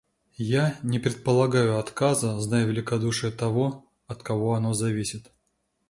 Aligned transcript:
Я 0.39 0.79
не 0.81 0.97
предполагаю 0.97 1.77
отказа, 1.77 2.39
зная 2.39 2.65
великодушие 2.65 3.31
того, 3.31 3.85
от 4.07 4.23
кого 4.23 4.55
оно 4.55 4.73
зависит. 4.73 5.31